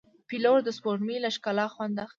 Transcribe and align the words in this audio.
پیلوټ 0.27 0.59
د 0.65 0.69
سپوږمۍ 0.77 1.17
له 1.21 1.29
ښکلا 1.35 1.65
خوند 1.73 1.95
اخلي. 2.05 2.09